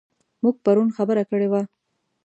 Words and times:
موږ 0.41 0.55
پرون 0.65 0.89
خبره 0.97 1.23
کړې 1.29 1.47
وه. 1.51 1.61